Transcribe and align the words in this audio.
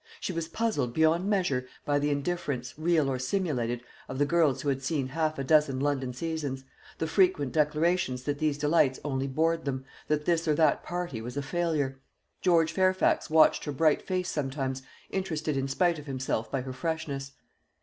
She 0.19 0.33
was 0.33 0.47
puzzled 0.47 0.95
beyond 0.95 1.29
measure 1.29 1.67
by 1.85 1.99
the 1.99 2.09
indifference, 2.09 2.73
real 2.75 3.07
or 3.07 3.19
simulated, 3.19 3.83
of 4.09 4.17
the 4.17 4.25
girls 4.25 4.63
who 4.63 4.69
had 4.69 4.81
seen 4.81 5.09
half 5.09 5.37
a 5.37 5.43
dozen 5.43 5.79
London 5.79 6.11
seasons; 6.11 6.63
the 6.97 7.05
frequent 7.05 7.51
declarations 7.51 8.23
that 8.23 8.39
these 8.39 8.57
delights 8.57 8.99
only 9.05 9.27
bored 9.27 9.63
them, 9.63 9.85
that 10.07 10.25
this 10.25 10.47
or 10.47 10.55
that 10.55 10.81
party 10.81 11.21
was 11.21 11.37
a 11.37 11.43
failure. 11.43 11.99
George 12.41 12.71
Fairfax 12.71 13.29
watched 13.29 13.65
her 13.65 13.71
bright 13.71 14.01
face 14.01 14.27
sometimes, 14.31 14.81
interested 15.11 15.55
in 15.55 15.67
spite 15.67 15.99
of 15.99 16.07
himself 16.07 16.49
by 16.49 16.61
her 16.61 16.73
freshness. 16.73 17.33